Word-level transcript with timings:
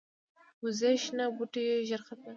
وزې 0.63 0.93
شنه 1.03 1.25
بوټي 1.35 1.63
ژر 1.87 2.01
ختموي 2.07 2.29